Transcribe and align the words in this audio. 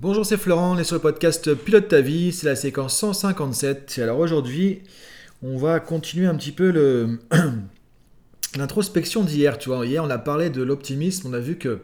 Bonjour, 0.00 0.24
c'est 0.24 0.36
Florent, 0.36 0.76
on 0.76 0.78
est 0.78 0.84
sur 0.84 0.94
le 0.94 1.02
podcast 1.02 1.52
Pilote 1.54 1.88
ta 1.88 2.00
vie, 2.00 2.30
c'est 2.30 2.46
la 2.46 2.54
séquence 2.54 2.96
157. 2.98 3.96
Et 3.98 4.02
alors 4.04 4.20
aujourd'hui, 4.20 4.82
on 5.42 5.58
va 5.58 5.80
continuer 5.80 6.28
un 6.28 6.36
petit 6.36 6.52
peu 6.52 7.18
l'introspection 8.56 9.24
d'hier, 9.24 9.58
tu 9.58 9.70
vois. 9.70 9.84
Hier, 9.84 10.04
on 10.04 10.08
a 10.08 10.18
parlé 10.18 10.50
de 10.50 10.62
l'optimisme, 10.62 11.26
on 11.28 11.32
a 11.32 11.40
vu 11.40 11.58
que 11.58 11.80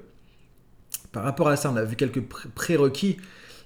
par 1.10 1.24
rapport 1.24 1.48
à 1.48 1.56
ça, 1.56 1.72
on 1.72 1.76
a 1.76 1.82
vu 1.82 1.96
quelques 1.96 2.22
prérequis 2.54 3.16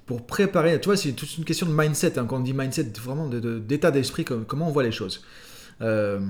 pour 0.07 0.27
préparer, 0.27 0.81
tu 0.81 0.87
vois, 0.87 0.97
c'est 0.97 1.13
toute 1.13 1.37
une 1.37 1.45
question 1.45 1.67
de 1.67 1.75
mindset, 1.75 2.19
hein. 2.19 2.25
quand 2.27 2.39
on 2.39 2.41
dit 2.41 2.55
mindset, 2.55 2.91
vraiment 3.03 3.29
d'état 3.29 3.91
d'esprit, 3.91 4.25
comment 4.25 4.69
on 4.69 4.73
voit 4.73 4.83
les 4.83 4.93
choses. 4.93 5.27
Euh, 5.83 6.21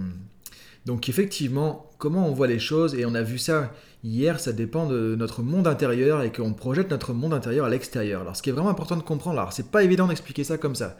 donc 0.86 1.08
effectivement, 1.08 1.90
comment 1.98 2.28
on 2.28 2.32
voit 2.32 2.46
les 2.46 2.58
choses, 2.58 2.94
et 2.94 3.04
on 3.04 3.14
a 3.14 3.22
vu 3.22 3.38
ça 3.38 3.72
hier, 4.04 4.38
ça 4.40 4.52
dépend 4.52 4.86
de 4.86 5.16
notre 5.18 5.42
monde 5.42 5.66
intérieur 5.66 6.22
et 6.22 6.32
qu'on 6.32 6.54
projette 6.54 6.90
notre 6.90 7.12
monde 7.12 7.34
intérieur 7.34 7.66
à 7.66 7.68
l'extérieur. 7.68 8.22
Alors 8.22 8.36
ce 8.36 8.42
qui 8.42 8.50
est 8.50 8.52
vraiment 8.52 8.70
important 8.70 8.96
de 8.96 9.02
comprendre, 9.02 9.38
alors 9.38 9.52
c'est 9.52 9.70
pas 9.70 9.82
évident 9.82 10.06
d'expliquer 10.06 10.44
ça 10.44 10.58
comme 10.58 10.74
ça 10.74 10.96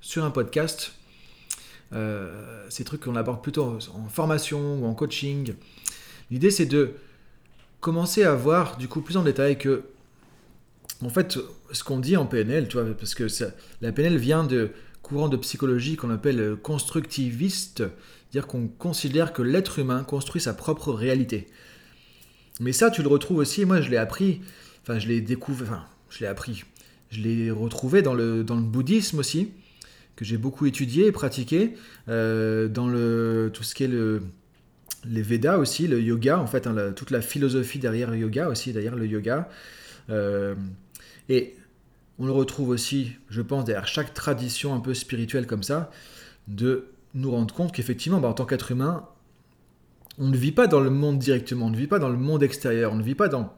sur 0.00 0.24
un 0.24 0.30
podcast, 0.30 0.92
euh, 1.92 2.66
ces 2.68 2.84
trucs 2.84 3.02
qu'on 3.02 3.16
aborde 3.16 3.42
plutôt 3.42 3.78
en 3.94 4.08
formation 4.08 4.82
ou 4.82 4.86
en 4.86 4.94
coaching. 4.94 5.54
L'idée 6.30 6.50
c'est 6.50 6.66
de 6.66 6.94
commencer 7.80 8.24
à 8.24 8.34
voir 8.34 8.76
du 8.76 8.88
coup 8.88 9.00
plus 9.00 9.16
en 9.16 9.22
détail 9.22 9.58
que 9.58 9.84
en 11.02 11.08
fait 11.08 11.38
ce 11.72 11.84
qu'on 11.84 11.98
dit 11.98 12.16
en 12.16 12.26
PNL, 12.26 12.68
tu 12.68 12.78
vois, 12.78 12.86
parce 12.94 13.14
que 13.14 13.26
la 13.80 13.92
PNL 13.92 14.18
vient 14.18 14.44
de 14.44 14.70
courant 15.02 15.28
de 15.28 15.36
psychologie 15.36 15.96
qu'on 15.96 16.10
appelle 16.10 16.56
constructiviste, 16.62 17.82
dire 18.32 18.46
qu'on 18.46 18.66
considère 18.66 19.32
que 19.32 19.42
l'être 19.42 19.78
humain 19.78 20.04
construit 20.04 20.40
sa 20.40 20.54
propre 20.54 20.92
réalité. 20.92 21.46
Mais 22.60 22.72
ça, 22.72 22.90
tu 22.90 23.02
le 23.02 23.08
retrouves 23.08 23.38
aussi, 23.38 23.64
moi 23.64 23.80
je 23.80 23.90
l'ai 23.90 23.96
appris, 23.96 24.40
enfin 24.82 24.98
je 24.98 25.08
l'ai 25.08 25.20
découvert, 25.20 25.66
enfin 25.66 25.84
je 26.10 26.20
l'ai 26.20 26.26
appris, 26.26 26.64
je 27.10 27.20
l'ai 27.20 27.50
retrouvé 27.50 28.02
dans 28.02 28.14
le, 28.14 28.44
dans 28.44 28.56
le 28.56 28.62
bouddhisme 28.62 29.18
aussi, 29.18 29.50
que 30.16 30.24
j'ai 30.24 30.36
beaucoup 30.36 30.66
étudié 30.66 31.06
et 31.06 31.12
pratiqué, 31.12 31.74
euh, 32.08 32.68
dans 32.68 32.88
le, 32.88 33.50
tout 33.52 33.62
ce 33.62 33.74
qui 33.74 33.84
est 33.84 33.88
le, 33.88 34.22
les 35.04 35.22
Védas 35.22 35.58
aussi, 35.58 35.88
le 35.88 36.00
yoga, 36.00 36.38
en 36.38 36.46
fait, 36.46 36.66
hein, 36.66 36.92
toute 36.94 37.10
la 37.10 37.20
philosophie 37.20 37.78
derrière 37.78 38.10
le 38.10 38.18
yoga 38.18 38.48
aussi, 38.48 38.72
derrière 38.72 38.96
le 38.96 39.06
yoga. 39.06 39.48
Euh, 40.10 40.54
et 41.28 41.54
on 42.18 42.26
le 42.26 42.32
retrouve 42.32 42.68
aussi, 42.68 43.12
je 43.28 43.42
pense, 43.42 43.64
derrière 43.64 43.86
chaque 43.86 44.14
tradition 44.14 44.74
un 44.74 44.80
peu 44.80 44.94
spirituelle 44.94 45.46
comme 45.46 45.62
ça, 45.62 45.90
de 46.48 46.88
nous 47.14 47.30
rendre 47.30 47.54
compte 47.54 47.72
qu'effectivement, 47.72 48.20
bah, 48.20 48.28
en 48.28 48.32
tant 48.34 48.44
qu'être 48.44 48.70
humain, 48.70 49.06
on 50.18 50.28
ne 50.28 50.36
vit 50.36 50.52
pas 50.52 50.66
dans 50.66 50.80
le 50.80 50.90
monde 50.90 51.18
directement, 51.18 51.66
on 51.66 51.70
ne 51.70 51.76
vit 51.76 51.86
pas 51.86 51.98
dans 51.98 52.08
le 52.08 52.18
monde 52.18 52.42
extérieur, 52.42 52.92
on 52.92 52.96
ne 52.96 53.02
vit 53.02 53.14
pas 53.14 53.28
dans 53.28 53.54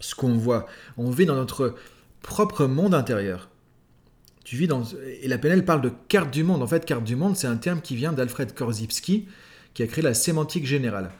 ce 0.00 0.14
qu'on 0.14 0.34
voit, 0.34 0.66
on 0.96 1.10
vit 1.10 1.26
dans 1.26 1.34
notre 1.34 1.74
propre 2.22 2.66
monde 2.66 2.94
intérieur. 2.94 3.48
Tu 4.44 4.56
vis 4.56 4.66
dans... 4.66 4.82
Et 5.22 5.28
la 5.28 5.38
PNL 5.38 5.64
parle 5.64 5.80
de 5.80 5.90
carte 6.08 6.30
du 6.30 6.44
monde. 6.44 6.62
En 6.62 6.66
fait, 6.66 6.84
carte 6.84 7.04
du 7.04 7.16
monde, 7.16 7.36
c'est 7.36 7.46
un 7.46 7.56
terme 7.56 7.80
qui 7.80 7.96
vient 7.96 8.12
d'Alfred 8.12 8.54
Korzybski, 8.54 9.26
qui 9.72 9.82
a 9.82 9.86
créé 9.86 10.04
la 10.04 10.14
sémantique 10.14 10.66
générale. 10.66 11.10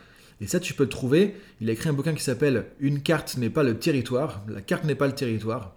Et 0.40 0.46
ça, 0.46 0.60
tu 0.60 0.74
peux 0.74 0.84
le 0.84 0.90
trouver. 0.90 1.36
Il 1.60 1.70
a 1.70 1.72
écrit 1.72 1.88
un 1.88 1.94
bouquin 1.94 2.14
qui 2.14 2.22
s'appelle 2.22 2.66
Une 2.80 3.02
carte 3.02 3.38
n'est 3.38 3.50
pas 3.50 3.62
le 3.62 3.78
territoire. 3.78 4.44
La 4.48 4.60
carte 4.60 4.84
n'est 4.84 4.94
pas 4.94 5.06
le 5.06 5.14
territoire. 5.14 5.74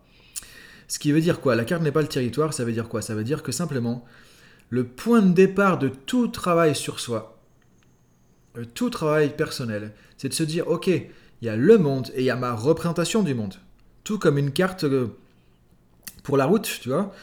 Ce 0.88 1.00
qui 1.00 1.12
veut 1.12 1.22
dire 1.22 1.42
quoi? 1.42 1.56
La 1.56 1.66
carte 1.66 1.84
n'est 1.84 1.92
pas 1.92 2.02
le 2.02 2.08
territoire, 2.08 2.54
ça 2.54 2.64
veut 2.64 2.72
dire 2.72 2.88
quoi? 2.88 3.02
Ça 3.02 3.16
veut 3.16 3.24
dire 3.24 3.44
que 3.44 3.52
simplement, 3.52 4.06
le 4.70 4.86
point 4.86 5.22
de 5.22 5.34
départ 5.34 5.78
de 5.78 5.90
tout 5.90 6.28
travail 6.28 6.76
sur 6.76 7.00
soi, 7.00 7.40
euh, 8.58 8.66
tout 8.74 8.90
travail 8.90 9.36
personnel, 9.36 9.94
c'est 10.18 10.30
de 10.30 10.34
se 10.34 10.44
dire, 10.44 10.68
ok, 10.68 10.88
il 10.88 11.46
y 11.46 11.50
a 11.50 11.56
le 11.56 11.78
monde 11.78 12.10
et 12.16 12.22
il 12.22 12.26
y 12.26 12.30
a 12.30 12.36
ma 12.36 12.54
représentation 12.54 13.22
du 13.24 13.34
monde. 13.34 13.56
Tout 14.04 14.18
comme 14.18 14.38
une 14.38 14.52
carte 14.52 14.86
euh, 14.86 15.08
pour 16.24 16.38
la 16.38 16.46
route, 16.46 16.80
tu 16.82 16.90
vois. 16.90 17.14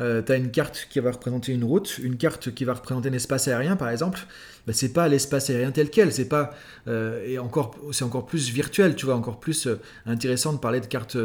Euh, 0.00 0.22
tu 0.22 0.32
as 0.32 0.36
une 0.36 0.50
carte 0.50 0.88
qui 0.90 1.00
va 1.00 1.12
représenter 1.12 1.52
une 1.52 1.64
route, 1.64 1.98
une 1.98 2.16
carte 2.16 2.52
qui 2.54 2.64
va 2.64 2.74
représenter 2.74 3.08
un 3.08 3.12
espace 3.12 3.48
aérien, 3.48 3.76
par 3.76 3.90
exemple. 3.90 4.20
Ben, 4.66 4.72
c'est 4.72 4.92
pas 4.92 5.08
l'espace 5.08 5.50
aérien 5.50 5.70
tel 5.70 5.90
quel, 5.90 6.12
c'est 6.12 6.28
pas 6.28 6.54
et 6.86 7.38
encore 7.38 7.76
c'est 7.92 8.04
encore 8.04 8.26
plus 8.26 8.50
virtuel, 8.50 8.96
tu 8.96 9.06
vois, 9.06 9.14
encore 9.14 9.40
plus 9.40 9.68
intéressant 10.06 10.52
de 10.52 10.58
parler 10.58 10.80
de 10.80 10.86
carte 10.86 11.16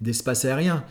d'espace 0.00 0.44
aérien. 0.44 0.84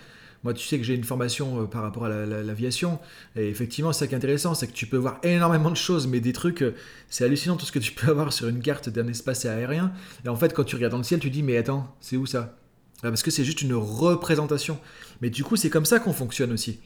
Moi, 0.43 0.53
tu 0.53 0.65
sais 0.65 0.77
que 0.77 0.83
j'ai 0.83 0.93
une 0.93 1.03
formation 1.03 1.61
euh, 1.61 1.65
par 1.65 1.81
rapport 1.81 2.05
à 2.05 2.09
l'aviation. 2.09 2.99
et 3.35 3.49
effectivement, 3.49 3.91
c'est 3.91 3.99
ça 3.99 4.07
qui 4.07 4.13
est 4.13 4.17
intéressant, 4.17 4.53
c'est 4.53 4.67
que 4.67 4.73
tu 4.73 4.85
peux 4.85 4.97
voir 4.97 5.19
énormément 5.23 5.69
de 5.71 5.75
choses, 5.75 6.07
mais 6.07 6.19
des 6.19 6.33
trucs, 6.33 6.61
euh, 6.61 6.75
c'est 7.09 7.25
hallucinant 7.25 7.57
tout 7.57 7.65
ce 7.65 7.71
que 7.71 7.79
tu 7.79 7.91
peux 7.91 8.07
avoir 8.11 8.31
sur 8.31 8.47
une 8.47 8.61
carte 8.61 8.89
d'un 8.89 9.07
espace 9.07 9.45
aérien. 9.45 9.91
Et 10.25 10.29
en 10.29 10.35
fait, 10.35 10.53
quand 10.53 10.63
tu 10.63 10.75
regardes 10.75 10.91
dans 10.91 10.99
le 10.99 11.03
ciel, 11.03 11.19
tu 11.19 11.29
dis, 11.29 11.43
mais 11.43 11.57
attends, 11.57 11.95
c'est 11.99 12.17
où 12.17 12.25
ça? 12.25 12.55
Ah, 13.03 13.09
Parce 13.09 13.23
que 13.23 13.31
c'est 13.31 13.43
juste 13.43 13.61
une 13.61 13.73
représentation. 13.73 14.79
Mais 15.21 15.29
du 15.29 15.43
coup, 15.43 15.55
c'est 15.55 15.69
comme 15.69 15.85
ça 15.85 15.99
qu'on 15.99 16.13
fonctionne 16.13 16.51
aussi. 16.51 16.79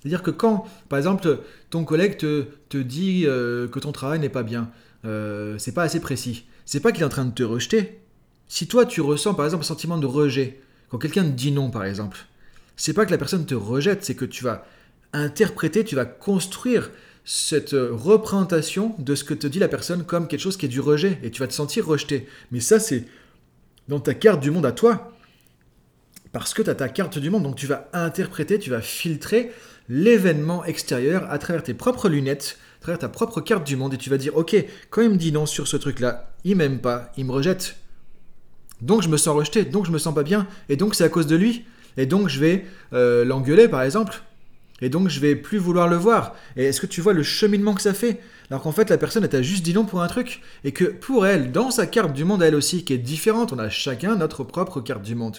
C'est-à-dire 0.00 0.22
que 0.22 0.30
quand, 0.30 0.66
par 0.88 0.98
exemple, 0.98 1.40
ton 1.70 1.84
collègue 1.84 2.16
te, 2.16 2.76
dit 2.76 3.24
euh, 3.26 3.66
que 3.68 3.78
ton 3.78 3.92
travail 3.92 4.20
n'est 4.20 4.28
pas 4.28 4.42
bien, 4.42 4.70
c'est 5.58 5.72
pas 5.72 5.84
assez 5.84 6.00
précis. 6.00 6.46
C'est 6.64 6.80
pas 6.80 6.90
qu'il 6.90 7.02
est 7.02 7.06
en 7.06 7.10
train 7.10 7.24
de 7.24 7.32
te 7.32 7.44
rejeter. 7.44 8.00
Si 8.48 8.66
toi, 8.66 8.86
tu 8.86 9.00
ressens, 9.00 9.34
par 9.34 9.44
exemple, 9.44 9.62
un 9.62 9.66
sentiment 9.66 9.98
de 9.98 10.06
rejet, 10.06 10.60
quand 10.88 10.98
quelqu'un 10.98 11.22
te 11.22 11.30
dit 11.30 11.52
non, 11.52 11.70
par 11.70 11.84
exemple, 11.84 12.18
c'est 12.76 12.92
pas 12.92 13.06
que 13.06 13.10
la 13.10 13.18
personne 13.18 13.46
te 13.46 13.54
rejette, 13.54 14.04
c'est 14.04 14.14
que 14.14 14.24
tu 14.24 14.44
vas 14.44 14.66
interpréter, 15.12 15.84
tu 15.84 15.94
vas 15.94 16.04
construire 16.04 16.90
cette 17.24 17.74
représentation 17.74 18.94
de 18.98 19.14
ce 19.14 19.24
que 19.24 19.34
te 19.34 19.48
dit 19.48 19.58
la 19.58 19.68
personne 19.68 20.04
comme 20.04 20.28
quelque 20.28 20.40
chose 20.40 20.56
qui 20.56 20.66
est 20.66 20.70
du 20.70 20.80
rejet 20.80 21.18
et 21.22 21.30
tu 21.30 21.40
vas 21.40 21.48
te 21.48 21.52
sentir 21.52 21.86
rejeté. 21.86 22.28
Mais 22.52 22.60
ça, 22.60 22.78
c'est 22.78 23.04
dans 23.88 23.98
ta 23.98 24.14
carte 24.14 24.40
du 24.40 24.50
monde 24.50 24.64
à 24.66 24.72
toi. 24.72 25.15
Parce 26.38 26.52
que 26.52 26.60
tu 26.60 26.68
as 26.68 26.74
ta 26.74 26.90
carte 26.90 27.18
du 27.18 27.30
monde, 27.30 27.44
donc 27.44 27.56
tu 27.56 27.66
vas 27.66 27.88
interpréter, 27.94 28.58
tu 28.58 28.68
vas 28.68 28.82
filtrer 28.82 29.52
l'événement 29.88 30.66
extérieur 30.66 31.26
à 31.30 31.38
travers 31.38 31.62
tes 31.62 31.72
propres 31.72 32.10
lunettes, 32.10 32.58
à 32.80 32.82
travers 32.82 32.98
ta 32.98 33.08
propre 33.08 33.40
carte 33.40 33.66
du 33.66 33.74
monde, 33.74 33.94
et 33.94 33.96
tu 33.96 34.10
vas 34.10 34.18
dire, 34.18 34.36
ok, 34.36 34.54
quand 34.90 35.00
il 35.00 35.08
me 35.08 35.16
dit 35.16 35.32
non 35.32 35.46
sur 35.46 35.66
ce 35.66 35.78
truc-là, 35.78 36.34
il 36.44 36.56
m'aime 36.56 36.78
pas, 36.80 37.10
il 37.16 37.24
me 37.24 37.32
rejette. 37.32 37.76
Donc 38.82 39.00
je 39.00 39.08
me 39.08 39.16
sens 39.16 39.34
rejeté, 39.34 39.64
donc 39.64 39.86
je 39.86 39.90
me 39.90 39.96
sens 39.96 40.14
pas 40.14 40.24
bien, 40.24 40.46
et 40.68 40.76
donc 40.76 40.94
c'est 40.94 41.04
à 41.04 41.08
cause 41.08 41.26
de 41.26 41.36
lui 41.36 41.64
et 41.96 42.04
donc 42.04 42.28
je 42.28 42.38
vais 42.38 42.66
euh, 42.92 43.24
l'engueuler 43.24 43.66
par 43.66 43.80
exemple, 43.80 44.20
et 44.82 44.90
donc 44.90 45.08
je 45.08 45.20
vais 45.20 45.36
plus 45.36 45.56
vouloir 45.56 45.88
le 45.88 45.96
voir. 45.96 46.36
Et 46.58 46.66
est-ce 46.66 46.82
que 46.82 46.86
tu 46.86 47.00
vois 47.00 47.14
le 47.14 47.22
cheminement 47.22 47.72
que 47.72 47.80
ça 47.80 47.94
fait? 47.94 48.20
Alors 48.50 48.62
qu'en 48.62 48.72
fait 48.72 48.90
la 48.90 48.98
personne 48.98 49.24
elle 49.24 49.30
t'a 49.30 49.40
juste 49.40 49.64
dit 49.64 49.72
non 49.72 49.86
pour 49.86 50.02
un 50.02 50.06
truc, 50.06 50.42
et 50.64 50.72
que 50.72 50.84
pour 50.84 51.26
elle, 51.26 51.50
dans 51.50 51.70
sa 51.70 51.86
carte 51.86 52.12
du 52.12 52.24
monde 52.24 52.42
elle 52.42 52.56
aussi, 52.56 52.84
qui 52.84 52.92
est 52.92 52.98
différente, 52.98 53.54
on 53.54 53.58
a 53.58 53.70
chacun 53.70 54.16
notre 54.16 54.44
propre 54.44 54.82
carte 54.82 55.00
du 55.00 55.14
monde. 55.14 55.38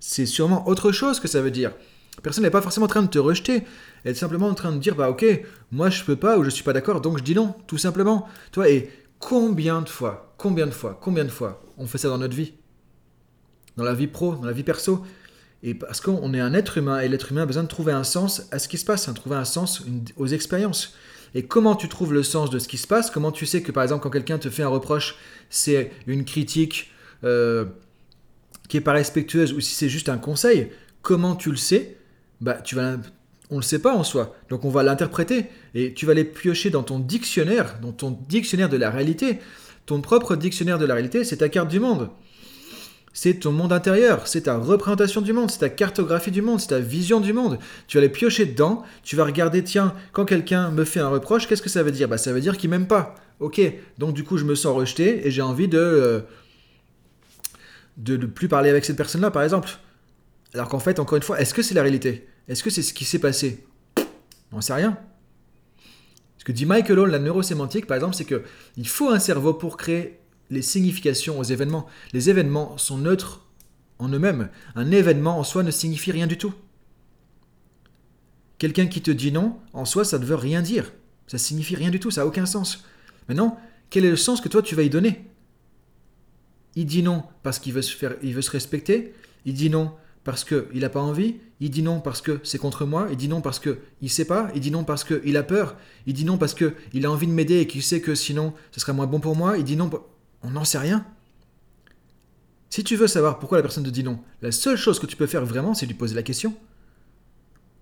C'est 0.00 0.26
sûrement 0.26 0.66
autre 0.66 0.92
chose 0.92 1.20
que 1.20 1.28
ça 1.28 1.42
veut 1.42 1.50
dire. 1.50 1.72
Personne 2.22 2.44
n'est 2.44 2.50
pas 2.50 2.62
forcément 2.62 2.86
en 2.86 2.88
train 2.88 3.02
de 3.02 3.08
te 3.08 3.18
rejeter, 3.18 3.62
elle 4.04 4.12
est 4.12 4.14
simplement 4.14 4.48
en 4.48 4.54
train 4.54 4.72
de 4.72 4.78
dire 4.78 4.94
bah 4.94 5.08
ok, 5.08 5.24
moi 5.70 5.90
je 5.90 6.04
peux 6.04 6.16
pas 6.16 6.38
ou 6.38 6.44
je 6.44 6.50
suis 6.50 6.64
pas 6.64 6.72
d'accord, 6.72 7.00
donc 7.00 7.18
je 7.18 7.22
dis 7.22 7.34
non, 7.34 7.54
tout 7.66 7.78
simplement. 7.78 8.28
Toi 8.52 8.68
et 8.68 8.90
combien 9.18 9.80
de 9.80 9.88
fois, 9.88 10.34
combien 10.36 10.66
de 10.66 10.72
fois, 10.72 10.98
combien 11.00 11.24
de 11.24 11.30
fois 11.30 11.62
on 11.78 11.86
fait 11.86 11.98
ça 11.98 12.08
dans 12.08 12.18
notre 12.18 12.34
vie? 12.34 12.54
Dans 13.76 13.84
la 13.84 13.94
vie 13.94 14.06
pro, 14.06 14.34
dans 14.34 14.46
la 14.46 14.52
vie 14.52 14.64
perso? 14.64 15.04
Et 15.62 15.74
parce 15.74 16.00
qu'on 16.00 16.32
est 16.34 16.40
un 16.40 16.54
être 16.54 16.78
humain 16.78 17.00
et 17.00 17.08
l'être 17.08 17.30
humain 17.30 17.42
a 17.42 17.46
besoin 17.46 17.62
de 17.62 17.68
trouver 17.68 17.92
un 17.92 18.04
sens 18.04 18.48
à 18.50 18.58
ce 18.58 18.68
qui 18.68 18.78
se 18.78 18.84
passe, 18.84 19.08
hein, 19.08 19.12
trouver 19.12 19.36
un 19.36 19.44
sens 19.44 19.84
aux 20.16 20.26
expériences. 20.26 20.94
Et 21.34 21.44
comment 21.44 21.76
tu 21.76 21.88
trouves 21.88 22.12
le 22.12 22.22
sens 22.22 22.50
de 22.50 22.58
ce 22.58 22.66
qui 22.66 22.78
se 22.78 22.86
passe? 22.86 23.10
Comment 23.10 23.30
tu 23.30 23.46
sais 23.46 23.62
que 23.62 23.70
par 23.70 23.82
exemple 23.82 24.02
quand 24.02 24.10
quelqu'un 24.10 24.38
te 24.38 24.50
fait 24.50 24.62
un 24.62 24.68
reproche, 24.68 25.16
c'est 25.48 25.92
une 26.06 26.24
critique 26.24 26.90
euh, 27.24 27.66
qui 28.70 28.78
est 28.78 28.80
pas 28.80 28.92
respectueuse 28.92 29.52
ou 29.52 29.60
si 29.60 29.74
c'est 29.74 29.90
juste 29.90 30.08
un 30.08 30.16
conseil 30.16 30.70
Comment 31.02 31.34
tu 31.34 31.50
le 31.50 31.56
sais 31.56 31.96
Bah 32.40 32.54
tu 32.54 32.74
vas, 32.76 32.96
on 33.50 33.56
le 33.56 33.62
sait 33.62 33.80
pas 33.80 33.94
en 33.94 34.04
soi. 34.04 34.34
Donc 34.48 34.64
on 34.64 34.70
va 34.70 34.82
l'interpréter 34.82 35.46
et 35.74 35.92
tu 35.92 36.06
vas 36.06 36.14
les 36.14 36.24
piocher 36.24 36.70
dans 36.70 36.82
ton 36.82 36.98
dictionnaire, 36.98 37.78
dans 37.82 37.92
ton 37.92 38.18
dictionnaire 38.28 38.68
de 38.68 38.76
la 38.76 38.90
réalité. 38.90 39.38
Ton 39.86 40.00
propre 40.00 40.36
dictionnaire 40.36 40.78
de 40.78 40.86
la 40.86 40.94
réalité, 40.94 41.24
c'est 41.24 41.38
ta 41.38 41.48
carte 41.48 41.68
du 41.68 41.80
monde 41.80 42.08
c'est 43.12 43.34
ton 43.34 43.50
monde 43.50 43.72
intérieur, 43.72 44.28
c'est 44.28 44.42
ta 44.42 44.56
représentation 44.56 45.20
du 45.20 45.32
monde, 45.32 45.50
c'est 45.50 45.58
ta 45.58 45.68
cartographie 45.68 46.30
du 46.30 46.42
monde, 46.42 46.60
c'est 46.60 46.68
ta 46.68 46.78
vision 46.78 47.20
du 47.20 47.32
monde. 47.32 47.58
Tu 47.88 47.96
vas 47.96 48.02
les 48.02 48.08
piocher 48.08 48.46
dedans, 48.46 48.84
tu 49.02 49.16
vas 49.16 49.24
regarder, 49.24 49.64
tiens, 49.64 49.94
quand 50.12 50.24
quelqu'un 50.24 50.70
me 50.70 50.84
fait 50.84 51.00
un 51.00 51.08
reproche, 51.08 51.48
qu'est-ce 51.48 51.60
que 51.60 51.68
ça 51.68 51.82
veut 51.82 51.90
dire? 51.90 52.08
Bah 52.08 52.18
ça 52.18 52.32
veut 52.32 52.40
dire 52.40 52.56
qu'il 52.56 52.70
m'aime 52.70 52.86
pas. 52.86 53.16
Ok, 53.40 53.60
donc 53.98 54.14
du 54.14 54.22
coup 54.22 54.36
je 54.36 54.44
me 54.44 54.54
sens 54.54 54.76
rejeté 54.76 55.26
et 55.26 55.30
j'ai 55.30 55.42
envie 55.42 55.66
de, 55.66 55.78
euh, 55.78 56.20
de 58.00 58.16
ne 58.16 58.26
plus 58.26 58.48
parler 58.48 58.70
avec 58.70 58.84
cette 58.84 58.96
personne-là, 58.96 59.30
par 59.30 59.42
exemple. 59.42 59.70
Alors 60.54 60.68
qu'en 60.68 60.78
fait, 60.78 60.98
encore 60.98 61.16
une 61.16 61.22
fois, 61.22 61.40
est-ce 61.40 61.54
que 61.54 61.62
c'est 61.62 61.74
la 61.74 61.82
réalité? 61.82 62.26
Est-ce 62.48 62.62
que 62.62 62.70
c'est 62.70 62.82
ce 62.82 62.94
qui 62.94 63.04
s'est 63.04 63.18
passé? 63.18 63.64
On 64.52 64.60
sait 64.60 64.74
rien. 64.74 64.98
Ce 66.38 66.44
que 66.44 66.52
dit 66.52 66.66
Michael 66.66 66.98
Hall, 66.98 67.10
la 67.10 67.18
neurosémantique, 67.18 67.86
par 67.86 67.96
exemple, 67.96 68.16
c'est 68.16 68.24
que 68.24 68.42
il 68.76 68.88
faut 68.88 69.10
un 69.10 69.18
cerveau 69.18 69.52
pour 69.52 69.76
créer 69.76 70.18
les 70.48 70.62
significations 70.62 71.38
aux 71.38 71.44
événements. 71.44 71.86
Les 72.12 72.30
événements 72.30 72.78
sont 72.78 72.96
neutres 72.96 73.46
en 73.98 74.08
eux-mêmes. 74.08 74.48
Un 74.74 74.90
événement 74.90 75.38
en 75.38 75.44
soi 75.44 75.62
ne 75.62 75.70
signifie 75.70 76.10
rien 76.10 76.26
du 76.26 76.38
tout. 76.38 76.54
Quelqu'un 78.58 78.86
qui 78.86 79.02
te 79.02 79.10
dit 79.10 79.30
non, 79.30 79.58
en 79.74 79.84
soi, 79.84 80.04
ça 80.04 80.18
ne 80.18 80.24
veut 80.24 80.34
rien 80.34 80.62
dire. 80.62 80.92
Ça 81.26 81.38
signifie 81.38 81.76
rien 81.76 81.90
du 81.90 82.00
tout, 82.00 82.10
ça 82.10 82.22
n'a 82.22 82.26
aucun 82.26 82.46
sens. 82.46 82.84
Maintenant, 83.28 83.60
quel 83.90 84.04
est 84.04 84.10
le 84.10 84.16
sens 84.16 84.40
que 84.40 84.48
toi 84.48 84.62
tu 84.62 84.74
vas 84.74 84.82
y 84.82 84.90
donner? 84.90 85.29
Il 86.76 86.86
dit 86.86 87.02
non 87.02 87.24
parce 87.42 87.58
qu'il 87.58 87.72
veut 87.72 87.82
se 87.82 87.96
faire, 87.96 88.16
il 88.22 88.34
veut 88.34 88.42
se 88.42 88.50
respecter. 88.50 89.14
Il 89.44 89.54
dit 89.54 89.70
non 89.70 89.92
parce 90.24 90.44
qu'il 90.44 90.80
n'a 90.80 90.90
pas 90.90 91.00
envie, 91.00 91.36
il 91.60 91.70
dit 91.70 91.82
non 91.82 92.00
parce 92.00 92.20
que 92.20 92.40
c'est 92.42 92.58
contre 92.58 92.84
moi, 92.84 93.08
il 93.10 93.16
dit 93.16 93.28
non 93.28 93.40
parce 93.40 93.58
qu'il 93.58 93.78
ne 94.02 94.08
sait 94.08 94.26
pas, 94.26 94.50
il 94.54 94.60
dit 94.60 94.70
non 94.70 94.84
parce 94.84 95.02
qu'il 95.02 95.36
a 95.36 95.42
peur, 95.42 95.76
il 96.06 96.14
dit 96.14 96.24
non 96.24 96.36
parce 96.36 96.54
qu'il 96.54 97.06
a 97.06 97.10
envie 97.10 97.26
de 97.26 97.32
m'aider 97.32 97.60
et 97.60 97.66
qu'il 97.66 97.82
sait 97.82 98.00
que 98.00 98.14
sinon 98.14 98.52
ce 98.70 98.80
serait 98.80 98.92
moins 98.92 99.06
bon 99.06 99.20
pour 99.20 99.34
moi, 99.34 99.56
il 99.56 99.64
dit 99.64 99.76
non, 99.76 99.90
on 100.42 100.50
n'en 100.50 100.64
sait 100.64 100.78
rien. 100.78 101.06
Si 102.68 102.84
tu 102.84 102.96
veux 102.96 103.08
savoir 103.08 103.38
pourquoi 103.38 103.58
la 103.58 103.62
personne 103.62 103.84
te 103.84 103.90
dit 103.90 104.04
non, 104.04 104.20
la 104.42 104.52
seule 104.52 104.76
chose 104.76 105.00
que 105.00 105.06
tu 105.06 105.16
peux 105.16 105.26
faire 105.26 105.44
vraiment, 105.44 105.74
c'est 105.74 105.86
lui 105.86 105.94
poser 105.94 106.14
la 106.14 106.22
question. 106.22 106.54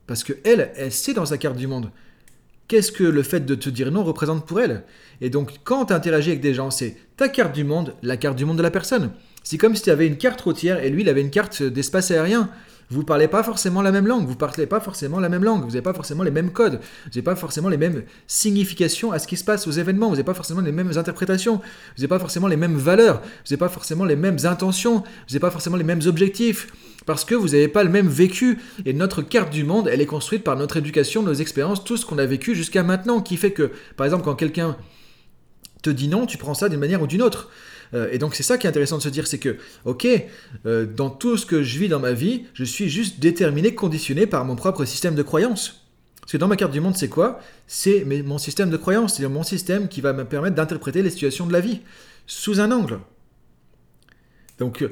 Parce 0.06 0.24
que 0.24 0.32
elle, 0.44 0.72
elle 0.76 0.92
sait 0.92 1.12
dans 1.12 1.26
sa 1.26 1.36
carte 1.36 1.56
du 1.56 1.66
monde 1.66 1.90
qu'est-ce 2.68 2.92
que 2.92 3.04
le 3.04 3.22
fait 3.22 3.40
de 3.40 3.54
te 3.54 3.70
dire 3.70 3.90
non 3.90 4.04
représente 4.04 4.46
pour 4.46 4.60
elle? 4.60 4.84
Et 5.20 5.30
donc, 5.30 5.54
quand 5.64 5.86
tu 5.86 5.94
interagis 5.94 6.30
avec 6.30 6.42
des 6.42 6.54
gens, 6.54 6.70
c'est 6.70 6.96
ta 7.16 7.28
carte 7.28 7.54
du 7.54 7.64
monde, 7.64 7.94
la 8.02 8.16
carte 8.16 8.36
du 8.36 8.44
monde 8.44 8.58
de 8.58 8.62
la 8.62 8.70
personne. 8.70 9.10
C'est 9.42 9.58
comme 9.58 9.74
si 9.74 9.82
tu 9.82 9.90
avais 9.90 10.06
une 10.06 10.18
carte 10.18 10.40
routière 10.42 10.84
et 10.84 10.90
lui, 10.90 11.02
il 11.02 11.08
avait 11.08 11.22
une 11.22 11.30
carte 11.30 11.62
d'espace 11.62 12.10
aérien. 12.10 12.50
Vous 12.90 13.00
ne 13.00 13.04
parlez 13.04 13.28
pas 13.28 13.42
forcément 13.42 13.82
la 13.82 13.92
même 13.92 14.06
langue, 14.06 14.24
vous 14.24 14.32
ne 14.32 14.38
parlez 14.38 14.66
pas 14.66 14.80
forcément 14.80 15.20
la 15.20 15.28
même 15.28 15.44
langue, 15.44 15.60
vous 15.60 15.68
n'avez 15.68 15.82
pas 15.82 15.92
forcément 15.92 16.22
les 16.22 16.30
mêmes 16.30 16.52
codes, 16.52 16.80
vous 17.04 17.10
n'avez 17.10 17.22
pas 17.22 17.36
forcément 17.36 17.68
les 17.68 17.76
mêmes 17.76 18.04
significations 18.26 19.12
à 19.12 19.18
ce 19.18 19.26
qui 19.26 19.36
se 19.36 19.44
passe 19.44 19.66
aux 19.66 19.72
événements, 19.72 20.06
vous 20.06 20.14
n'avez 20.14 20.24
pas 20.24 20.32
forcément 20.32 20.62
les 20.62 20.72
mêmes 20.72 20.96
interprétations, 20.96 21.56
vous 21.56 21.62
n'avez 21.98 22.08
pas 22.08 22.18
forcément 22.18 22.46
les 22.46 22.56
mêmes 22.56 22.78
valeurs, 22.78 23.20
vous 23.20 23.50
n'avez 23.50 23.58
pas 23.58 23.68
forcément 23.68 24.06
les 24.06 24.16
mêmes 24.16 24.38
intentions, 24.44 25.00
vous 25.00 25.04
n'avez 25.28 25.38
pas 25.38 25.50
forcément 25.50 25.76
les 25.76 25.84
mêmes 25.84 26.00
objectifs, 26.06 26.68
parce 27.08 27.24
que 27.24 27.34
vous 27.34 27.48
n'avez 27.48 27.68
pas 27.68 27.84
le 27.84 27.88
même 27.88 28.06
vécu. 28.06 28.58
Et 28.84 28.92
notre 28.92 29.22
carte 29.22 29.50
du 29.50 29.64
monde, 29.64 29.88
elle 29.90 30.02
est 30.02 30.06
construite 30.06 30.44
par 30.44 30.56
notre 30.56 30.76
éducation, 30.76 31.22
nos 31.22 31.32
expériences, 31.32 31.82
tout 31.82 31.96
ce 31.96 32.04
qu'on 32.04 32.18
a 32.18 32.26
vécu 32.26 32.54
jusqu'à 32.54 32.82
maintenant, 32.82 33.22
qui 33.22 33.38
fait 33.38 33.52
que, 33.52 33.72
par 33.96 34.04
exemple, 34.04 34.24
quand 34.24 34.34
quelqu'un 34.34 34.76
te 35.82 35.88
dit 35.88 36.08
non, 36.08 36.26
tu 36.26 36.36
prends 36.36 36.52
ça 36.52 36.68
d'une 36.68 36.78
manière 36.78 37.00
ou 37.00 37.06
d'une 37.06 37.22
autre. 37.22 37.48
Euh, 37.94 38.10
et 38.12 38.18
donc 38.18 38.34
c'est 38.34 38.42
ça 38.42 38.58
qui 38.58 38.66
est 38.66 38.68
intéressant 38.68 38.98
de 38.98 39.02
se 39.02 39.08
dire, 39.08 39.26
c'est 39.26 39.38
que, 39.38 39.56
ok, 39.86 40.06
euh, 40.66 40.84
dans 40.84 41.08
tout 41.08 41.38
ce 41.38 41.46
que 41.46 41.62
je 41.62 41.78
vis 41.78 41.88
dans 41.88 41.98
ma 41.98 42.12
vie, 42.12 42.44
je 42.52 42.64
suis 42.64 42.90
juste 42.90 43.20
déterminé, 43.20 43.74
conditionné 43.74 44.26
par 44.26 44.44
mon 44.44 44.54
propre 44.54 44.84
système 44.84 45.14
de 45.14 45.22
croyance. 45.22 45.86
Parce 46.20 46.32
que 46.32 46.36
dans 46.36 46.48
ma 46.48 46.56
carte 46.56 46.72
du 46.72 46.80
monde, 46.82 46.98
c'est 46.98 47.08
quoi? 47.08 47.40
C'est 47.66 48.04
mon 48.04 48.36
système 48.36 48.68
de 48.68 48.76
croyance, 48.76 49.14
c'est 49.14 49.26
mon 49.26 49.44
système 49.44 49.88
qui 49.88 50.02
va 50.02 50.12
me 50.12 50.26
permettre 50.26 50.56
d'interpréter 50.56 51.00
les 51.00 51.08
situations 51.08 51.46
de 51.46 51.54
la 51.54 51.60
vie 51.60 51.80
sous 52.26 52.60
un 52.60 52.70
angle. 52.70 52.98
Donc, 54.58 54.84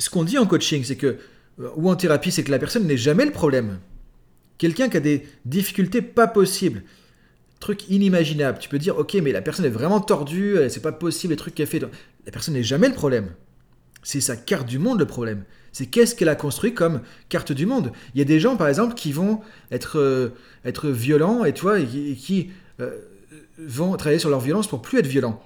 ce 0.00 0.10
qu'on 0.10 0.24
dit 0.24 0.38
en 0.38 0.46
coaching, 0.46 0.82
c'est 0.82 0.96
que, 0.96 1.18
ou 1.76 1.90
en 1.90 1.96
thérapie, 1.96 2.32
c'est 2.32 2.42
que 2.42 2.50
la 2.50 2.58
personne 2.58 2.86
n'est 2.86 2.96
jamais 2.96 3.24
le 3.24 3.32
problème. 3.32 3.78
Quelqu'un 4.58 4.88
qui 4.88 4.96
a 4.96 5.00
des 5.00 5.26
difficultés 5.44 6.02
pas 6.02 6.26
possibles, 6.26 6.82
truc 7.60 7.88
inimaginable. 7.88 8.58
Tu 8.58 8.68
peux 8.68 8.78
dire, 8.78 8.98
ok, 8.98 9.14
mais 9.22 9.32
la 9.32 9.42
personne 9.42 9.66
est 9.66 9.70
vraiment 9.70 10.00
tordue, 10.00 10.56
c'est 10.68 10.82
pas 10.82 10.92
possible, 10.92 11.32
les 11.32 11.36
trucs 11.36 11.54
qu'elle 11.54 11.66
fait. 11.66 11.80
La 11.80 12.32
personne 12.32 12.54
n'est 12.54 12.62
jamais 12.62 12.88
le 12.88 12.94
problème. 12.94 13.30
C'est 14.02 14.20
sa 14.20 14.36
carte 14.36 14.66
du 14.66 14.78
monde 14.78 14.98
le 14.98 15.06
problème. 15.06 15.44
C'est 15.72 15.86
qu'est-ce 15.86 16.14
qu'elle 16.14 16.30
a 16.30 16.34
construit 16.34 16.74
comme 16.74 17.02
carte 17.28 17.52
du 17.52 17.66
monde. 17.66 17.92
Il 18.14 18.18
y 18.18 18.22
a 18.22 18.24
des 18.24 18.40
gens, 18.40 18.56
par 18.56 18.68
exemple, 18.68 18.94
qui 18.94 19.12
vont 19.12 19.40
être, 19.70 19.98
euh, 19.98 20.30
être 20.64 20.88
violents 20.88 21.44
et, 21.44 21.50
et, 21.50 22.16
qui 22.16 22.50
euh, 22.80 22.98
vont 23.58 23.94
travailler 23.96 24.18
sur 24.18 24.30
leur 24.30 24.40
violence 24.40 24.66
pour 24.66 24.82
plus 24.82 24.98
être 24.98 25.06
violents. 25.06 25.42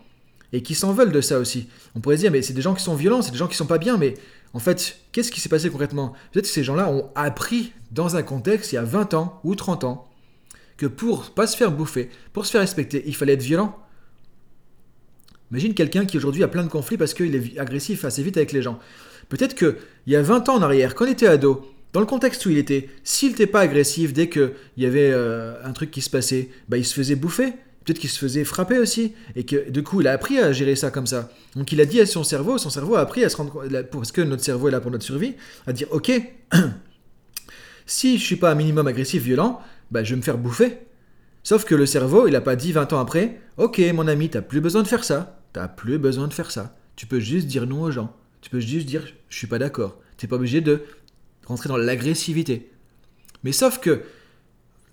Et 0.52 0.62
qui 0.62 0.76
s'en 0.76 0.92
veulent 0.92 1.10
de 1.10 1.20
ça 1.20 1.40
aussi. 1.40 1.68
On 1.96 2.00
pourrait 2.00 2.16
se 2.16 2.22
dire, 2.22 2.30
mais 2.30 2.42
c'est 2.42 2.52
des 2.52 2.62
gens 2.62 2.74
qui 2.74 2.82
sont 2.82 2.94
violents, 2.94 3.22
c'est 3.22 3.32
des 3.32 3.38
gens 3.38 3.48
qui 3.48 3.56
sont 3.56 3.66
pas 3.66 3.78
bien, 3.78 3.96
mais 3.96 4.14
en 4.54 4.60
fait, 4.60 5.00
qu'est-ce 5.10 5.32
qui 5.32 5.40
s'est 5.40 5.48
passé 5.48 5.68
concrètement? 5.68 6.14
Peut-être 6.32 6.46
que 6.46 6.50
ces 6.50 6.62
gens-là 6.62 6.88
ont 6.88 7.10
appris 7.16 7.72
dans 7.90 8.16
un 8.16 8.22
contexte 8.22 8.72
il 8.72 8.76
y 8.76 8.78
a 8.78 8.84
20 8.84 9.14
ans 9.14 9.40
ou 9.42 9.56
30 9.56 9.84
ans 9.84 10.08
que 10.76 10.86
pour 10.86 11.32
pas 11.32 11.46
se 11.46 11.56
faire 11.56 11.72
bouffer, 11.72 12.08
pour 12.32 12.46
se 12.46 12.52
faire 12.52 12.60
respecter, 12.60 13.02
il 13.06 13.14
fallait 13.14 13.34
être 13.34 13.42
violent. 13.42 13.76
Imagine 15.50 15.74
quelqu'un 15.74 16.04
qui 16.04 16.16
aujourd'hui 16.16 16.42
a 16.42 16.48
plein 16.48 16.62
de 16.62 16.68
conflits 16.68 16.96
parce 16.96 17.14
qu'il 17.14 17.34
est 17.34 17.58
agressif 17.58 18.04
assez 18.04 18.22
vite 18.22 18.36
avec 18.36 18.52
les 18.52 18.62
gens. 18.62 18.78
Peut-être 19.28 19.54
qu'il 19.54 19.76
y 20.06 20.16
a 20.16 20.22
20 20.22 20.48
ans 20.48 20.56
en 20.56 20.62
arrière, 20.62 20.94
quand 20.94 21.04
il 21.04 21.12
était 21.12 21.26
ado, 21.26 21.70
dans 21.92 22.00
le 22.00 22.06
contexte 22.06 22.44
où 22.46 22.50
il 22.50 22.58
était, 22.58 22.90
s'il 23.04 23.30
n'était 23.30 23.46
pas 23.46 23.60
agressif 23.60 24.12
dès 24.12 24.28
qu'il 24.28 24.52
y 24.76 24.86
avait 24.86 25.10
euh, 25.12 25.54
un 25.64 25.72
truc 25.72 25.90
qui 25.90 26.00
se 26.00 26.10
passait, 26.10 26.48
bah, 26.68 26.76
il 26.76 26.84
se 26.84 26.94
faisait 26.94 27.14
bouffer. 27.14 27.52
Peut-être 27.84 27.98
qu'il 27.98 28.10
se 28.10 28.18
faisait 28.18 28.44
frapper 28.44 28.78
aussi. 28.78 29.14
Et 29.36 29.44
que 29.44 29.68
du 29.70 29.82
coup, 29.82 30.00
il 30.00 30.08
a 30.08 30.12
appris 30.12 30.38
à 30.38 30.52
gérer 30.52 30.76
ça 30.76 30.90
comme 30.90 31.06
ça. 31.06 31.30
Donc 31.54 31.70
il 31.72 31.80
a 31.80 31.86
dit 31.86 32.00
à 32.00 32.06
son 32.06 32.24
cerveau, 32.24 32.58
son 32.58 32.70
cerveau 32.70 32.96
a 32.96 33.00
appris 33.00 33.24
à 33.24 33.28
se 33.28 33.36
rendre 33.36 33.50
compte, 33.52 33.70
parce 33.90 34.12
que 34.12 34.22
notre 34.22 34.42
cerveau 34.42 34.68
est 34.68 34.72
là 34.72 34.80
pour 34.80 34.90
notre 34.90 35.04
survie, 35.04 35.34
à 35.66 35.72
dire, 35.72 35.88
ok, 35.90 36.10
si 37.86 38.18
je 38.18 38.24
suis 38.24 38.36
pas 38.36 38.50
un 38.52 38.54
minimum 38.54 38.86
agressif, 38.86 39.22
violent, 39.22 39.60
bah, 39.90 40.02
je 40.02 40.10
vais 40.10 40.16
me 40.16 40.22
faire 40.22 40.38
bouffer. 40.38 40.78
Sauf 41.42 41.66
que 41.66 41.74
le 41.74 41.84
cerveau, 41.84 42.26
il 42.26 42.32
n'a 42.32 42.40
pas 42.40 42.56
dit 42.56 42.72
20 42.72 42.94
ans 42.94 43.00
après, 43.00 43.38
ok 43.58 43.78
mon 43.92 44.08
ami, 44.08 44.30
t'as 44.30 44.40
plus 44.40 44.62
besoin 44.62 44.82
de 44.82 44.88
faire 44.88 45.04
ça, 45.04 45.42
t'as 45.52 45.68
plus 45.68 45.98
besoin 45.98 46.26
de 46.26 46.32
faire 46.32 46.50
ça. 46.50 46.74
Tu 46.96 47.06
peux 47.06 47.20
juste 47.20 47.46
dire 47.46 47.66
non 47.66 47.82
aux 47.82 47.90
gens. 47.90 48.16
Tu 48.40 48.48
peux 48.48 48.60
juste 48.60 48.86
dire 48.86 49.04
je 49.28 49.36
suis 49.36 49.46
pas 49.46 49.58
d'accord. 49.58 49.98
Tu 50.16 50.24
n'es 50.24 50.30
pas 50.30 50.36
obligé 50.36 50.62
de 50.62 50.82
rentrer 51.46 51.68
dans 51.68 51.76
l'agressivité. 51.76 52.70
Mais 53.42 53.52
sauf 53.52 53.78
que 53.78 54.02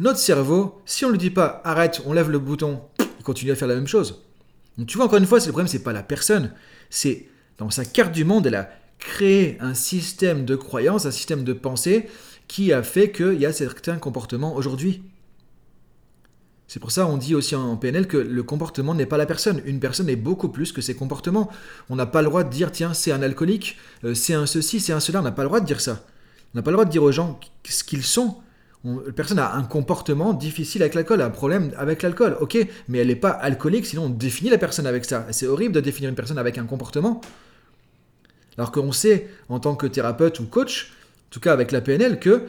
notre 0.02 0.20
cerveau, 0.20 0.82
si 0.86 1.06
on 1.06 1.10
ne 1.10 1.14
lui 1.14 1.20
dit 1.20 1.30
pas 1.30 1.62
arrête, 1.64 2.02
on 2.06 2.14
lève 2.14 2.32
le 2.32 2.40
bouton, 2.40 2.82
il 3.00 3.24
continue 3.24 3.52
à 3.52 3.56
faire 3.56 3.68
la 3.68 3.76
même 3.76 3.88
chose. 3.88 4.24
Donc 4.78 4.88
tu 4.88 4.98
vois 4.98 5.06
encore 5.06 5.20
une 5.20 5.28
fois, 5.28 5.38
le 5.38 5.44
problème, 5.46 5.68
c'est 5.68 5.84
pas 5.84 5.94
la 5.94 6.02
personne, 6.02 6.54
c'est 6.90 7.28
dans 7.60 7.70
sa 7.70 7.86
carte 7.86 8.12
du 8.12 8.26
monde, 8.26 8.48
elle 8.48 8.56
a 8.56 8.72
créé 8.98 9.58
un 9.60 9.76
système 9.76 10.44
de 10.44 10.56
croyance, 10.56 11.06
un 11.06 11.12
système 11.12 11.44
de 11.44 11.54
pensée 11.54 12.10
qui 12.48 12.74
a 12.74 12.82
fait 12.82 13.12
qu'il 13.12 13.40
y 13.40 13.46
a 13.46 13.54
certains 13.54 13.98
comportements 13.98 14.56
aujourd'hui. 14.56 15.04
C'est 16.68 16.80
pour 16.80 16.92
ça 16.92 17.06
qu'on 17.06 17.18
dit 17.18 17.36
aussi 17.36 17.56
en 17.56 17.78
PNL 17.78 18.08
que 18.08 18.18
le 18.18 18.44
comportement 18.44 18.96
n'est 18.96 19.06
pas 19.06 19.18
la 19.18 19.28
personne. 19.28 19.62
Une 19.66 19.80
personne 19.80 20.10
est 20.10 20.16
beaucoup 20.16 20.50
plus 20.50 20.72
que 20.72 20.82
ses 20.82 20.96
comportements. 20.96 21.52
On 21.90 21.96
n'a 21.96 22.08
pas 22.08 22.22
le 22.22 22.30
droit 22.30 22.44
de 22.44 22.50
dire 22.50 22.72
tiens 22.72 22.94
c'est 22.94 23.12
un 23.12 23.22
alcoolique, 23.22 23.78
euh, 24.04 24.16
c'est 24.16 24.34
un 24.34 24.48
ceci, 24.48 24.80
c'est 24.80 24.94
un 24.94 25.00
cela. 25.02 25.20
On 25.20 25.24
n'a 25.24 25.32
pas 25.32 25.44
le 25.44 25.50
droit 25.50 25.60
de 25.60 25.66
dire 25.66 25.82
ça. 25.82 26.04
On 26.54 26.58
n'a 26.58 26.64
pas 26.64 26.72
le 26.72 26.76
droit 26.76 26.86
de 26.86 26.90
dire 26.90 27.04
aux 27.04 27.12
gens 27.12 27.40
ce 27.66 27.84
qu'ils 27.84 28.04
sont. 28.04 28.38
La 28.84 29.12
personne 29.16 29.38
a 29.38 29.54
un 29.54 29.64
comportement 29.64 30.34
difficile 30.34 30.82
avec 30.82 30.96
l'alcool, 30.96 31.22
un 31.22 31.30
problème 31.30 31.72
avec 31.78 32.02
l'alcool, 32.02 32.36
ok, 32.42 32.58
mais 32.88 32.98
elle 32.98 33.08
n'est 33.08 33.16
pas 33.16 33.30
alcoolique, 33.30 33.86
sinon 33.86 34.06
on 34.06 34.10
définit 34.10 34.50
la 34.50 34.58
personne 34.58 34.88
avec 34.88 35.06
ça. 35.06 35.28
C'est 35.32 35.46
horrible 35.46 35.76
de 35.76 35.82
définir 35.82 36.10
une 36.10 36.16
personne 36.16 36.40
avec 36.40 36.58
un 36.58 36.66
comportement. 36.66 37.22
Alors 38.58 38.72
qu'on 38.72 38.92
sait, 38.92 39.30
en 39.50 39.60
tant 39.60 39.76
que 39.76 39.86
thérapeute 39.86 40.40
ou 40.40 40.46
coach, 40.46 40.94
en 41.28 41.30
tout 41.30 41.40
cas 41.40 41.54
avec 41.54 41.72
la 41.72 41.82
PNL, 41.82 42.20
que 42.20 42.48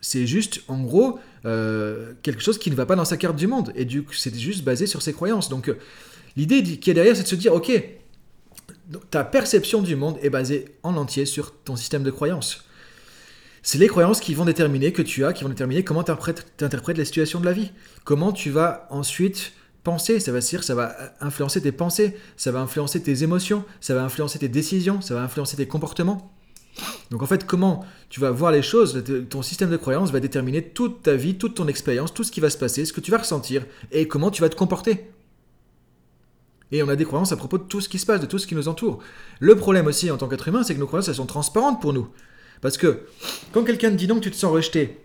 c'est 0.00 0.26
juste, 0.26 0.60
en 0.68 0.82
gros, 0.82 1.18
euh, 1.44 2.12
quelque 2.22 2.40
chose 2.40 2.58
qui 2.58 2.70
ne 2.70 2.76
va 2.76 2.86
pas 2.86 2.94
dans 2.94 3.04
sa 3.04 3.16
carte 3.16 3.36
du 3.36 3.48
monde. 3.48 3.72
Et 3.74 3.84
du 3.84 4.04
coup, 4.04 4.12
c'est 4.12 4.36
juste 4.38 4.62
basé 4.62 4.86
sur 4.86 5.02
ses 5.02 5.12
croyances. 5.12 5.48
Donc, 5.48 5.68
euh, 5.68 5.78
l'idée 6.36 6.62
qui 6.62 6.90
est 6.90 6.94
derrière, 6.94 7.16
c'est 7.16 7.24
de 7.24 7.28
se 7.28 7.34
dire, 7.34 7.52
ok, 7.52 7.72
ta 9.10 9.24
perception 9.24 9.82
du 9.82 9.96
monde 9.96 10.16
est 10.22 10.30
basée 10.30 10.66
en 10.84 10.96
entier 10.96 11.26
sur 11.26 11.52
ton 11.52 11.74
système 11.74 12.04
de 12.04 12.10
croyances. 12.10 12.64
C'est 13.66 13.78
les 13.78 13.88
croyances 13.88 14.20
qui 14.20 14.32
vont 14.32 14.44
déterminer 14.44 14.92
que 14.92 15.02
tu 15.02 15.24
as, 15.24 15.32
qui 15.32 15.42
vont 15.42 15.50
déterminer 15.50 15.82
comment 15.82 16.04
tu 16.04 16.12
interprètes 16.12 16.96
les 16.96 17.04
situations 17.04 17.40
de 17.40 17.44
la 17.44 17.52
vie. 17.52 17.72
Comment 18.04 18.30
tu 18.30 18.50
vas 18.50 18.86
ensuite 18.90 19.54
penser, 19.82 20.20
ça 20.20 20.30
va 20.30 20.38
dire, 20.38 20.62
ça 20.62 20.76
va 20.76 20.94
influencer 21.20 21.60
tes 21.60 21.72
pensées, 21.72 22.16
ça 22.36 22.52
va 22.52 22.60
influencer 22.60 23.02
tes 23.02 23.24
émotions, 23.24 23.64
ça 23.80 23.96
va 23.96 24.04
influencer 24.04 24.38
tes 24.38 24.48
décisions, 24.48 25.00
ça 25.00 25.14
va 25.14 25.22
influencer 25.22 25.56
tes 25.56 25.66
comportements. 25.66 26.32
Donc 27.10 27.22
en 27.22 27.26
fait, 27.26 27.44
comment 27.44 27.84
tu 28.08 28.20
vas 28.20 28.30
voir 28.30 28.52
les 28.52 28.62
choses, 28.62 29.02
ton 29.28 29.42
système 29.42 29.70
de 29.70 29.76
croyance 29.76 30.12
va 30.12 30.20
déterminer 30.20 30.62
toute 30.62 31.02
ta 31.02 31.16
vie, 31.16 31.34
toute 31.34 31.56
ton 31.56 31.66
expérience, 31.66 32.14
tout 32.14 32.22
ce 32.22 32.30
qui 32.30 32.38
va 32.38 32.50
se 32.50 32.58
passer, 32.58 32.84
ce 32.84 32.92
que 32.92 33.00
tu 33.00 33.10
vas 33.10 33.18
ressentir 33.18 33.66
et 33.90 34.06
comment 34.06 34.30
tu 34.30 34.42
vas 34.42 34.48
te 34.48 34.54
comporter. 34.54 35.10
Et 36.70 36.84
on 36.84 36.88
a 36.88 36.94
des 36.94 37.04
croyances 37.04 37.32
à 37.32 37.36
propos 37.36 37.58
de 37.58 37.64
tout 37.64 37.80
ce 37.80 37.88
qui 37.88 37.98
se 37.98 38.06
passe, 38.06 38.20
de 38.20 38.26
tout 38.26 38.38
ce 38.38 38.46
qui 38.46 38.54
nous 38.54 38.68
entoure. 38.68 39.00
Le 39.40 39.56
problème 39.56 39.88
aussi 39.88 40.08
en 40.12 40.18
tant 40.18 40.28
qu'être 40.28 40.46
humain, 40.46 40.62
c'est 40.62 40.76
que 40.76 40.78
nos 40.78 40.86
croyances, 40.86 41.08
elles 41.08 41.16
sont 41.16 41.26
transparentes 41.26 41.82
pour 41.82 41.92
nous. 41.92 42.08
Parce 42.60 42.76
que 42.76 43.06
quand 43.52 43.64
quelqu'un 43.64 43.90
te 43.90 43.96
dit 43.96 44.08
non 44.08 44.20
tu 44.20 44.30
te 44.30 44.36
sens 44.36 44.52
rejeté, 44.52 45.00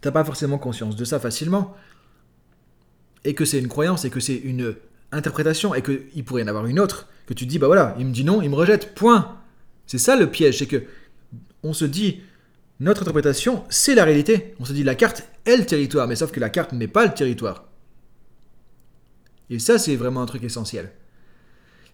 t'as 0.00 0.10
pas 0.10 0.24
forcément 0.24 0.58
conscience 0.58 0.96
de 0.96 1.04
ça 1.04 1.20
facilement. 1.20 1.76
Et 3.24 3.34
que 3.34 3.44
c'est 3.44 3.58
une 3.58 3.68
croyance, 3.68 4.04
et 4.04 4.10
que 4.10 4.20
c'est 4.20 4.36
une 4.36 4.76
interprétation, 5.12 5.74
et 5.74 5.82
qu'il 5.82 6.24
pourrait 6.24 6.42
y 6.42 6.44
en 6.44 6.48
avoir 6.48 6.66
une 6.66 6.80
autre, 6.80 7.08
que 7.26 7.34
tu 7.34 7.44
te 7.44 7.50
dis, 7.50 7.58
bah 7.58 7.66
voilà, 7.66 7.94
il 7.98 8.06
me 8.06 8.12
dit 8.12 8.24
non, 8.24 8.42
il 8.42 8.50
me 8.50 8.54
rejette, 8.54 8.94
point. 8.94 9.36
C'est 9.86 9.98
ça 9.98 10.16
le 10.16 10.30
piège, 10.30 10.58
c'est 10.58 10.66
que 10.66 10.84
on 11.62 11.72
se 11.72 11.84
dit 11.84 12.20
notre 12.80 13.02
interprétation, 13.02 13.64
c'est 13.68 13.94
la 13.94 14.04
réalité. 14.04 14.54
On 14.60 14.64
se 14.64 14.72
dit 14.72 14.84
la 14.84 14.94
carte 14.94 15.24
est 15.44 15.56
le 15.56 15.66
territoire, 15.66 16.06
mais 16.06 16.16
sauf 16.16 16.30
que 16.30 16.40
la 16.40 16.50
carte 16.50 16.72
n'est 16.72 16.88
pas 16.88 17.04
le 17.04 17.12
territoire. 17.12 17.64
Et 19.50 19.58
ça, 19.58 19.78
c'est 19.78 19.96
vraiment 19.96 20.22
un 20.22 20.26
truc 20.26 20.44
essentiel. 20.44 20.92